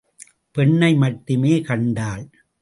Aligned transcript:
பெண்ணை 0.55 0.95
மட்டுமே 0.95 1.61
கண்டாள். 1.61 2.25